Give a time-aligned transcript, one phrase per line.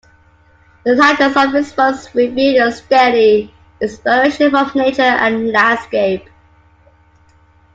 [0.83, 6.27] The titles of his works reveal a steady inspiration from nature and landscape.